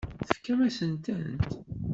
[0.27, 1.43] Tefkamt-asen-tent?